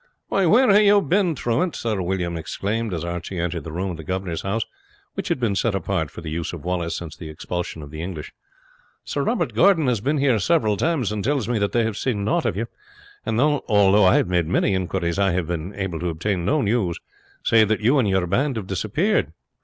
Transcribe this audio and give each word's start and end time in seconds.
"Why, 0.29 0.47
where 0.47 0.71
have 0.73 0.81
you 0.81 0.99
been, 0.99 1.35
truant?" 1.35 1.75
Sir 1.75 2.01
William 2.01 2.35
exclaimed 2.35 2.91
as 2.91 3.03
Archie 3.05 3.37
entered 3.37 3.63
the 3.63 3.71
room 3.71 3.91
in 3.91 3.97
the 3.97 4.03
governor's 4.03 4.41
house 4.41 4.63
which 5.13 5.27
had 5.27 5.39
been 5.39 5.53
set 5.53 5.75
apart 5.75 6.09
for 6.09 6.21
the 6.21 6.31
use 6.31 6.53
of 6.53 6.65
Wallace 6.65 6.97
since 6.97 7.15
the 7.15 7.29
expulsion 7.29 7.83
of 7.83 7.91
the 7.91 8.01
English. 8.01 8.33
"Sir 9.05 9.21
Robert 9.23 9.53
Gordon 9.53 9.85
has 9.85 10.01
been 10.01 10.17
here 10.17 10.39
several 10.39 10.75
times, 10.75 11.11
and 11.11 11.23
tells 11.23 11.47
me 11.47 11.59
that 11.59 11.71
they 11.71 11.83
have 11.83 11.97
seen 11.97 12.25
nought 12.25 12.47
of 12.47 12.57
you; 12.57 12.65
and 13.27 13.39
although 13.39 14.05
I 14.05 14.15
have 14.15 14.27
made 14.27 14.47
many 14.47 14.73
inquiries 14.73 15.19
I 15.19 15.33
have 15.33 15.45
been 15.45 15.75
able 15.75 15.99
to 15.99 16.09
obtain 16.09 16.43
no 16.43 16.63
news, 16.63 16.99
save 17.45 17.67
that 17.67 17.81
you 17.81 17.99
and 17.99 18.09
your 18.09 18.25
band 18.25 18.55
have 18.55 18.65
disappeared. 18.65 19.33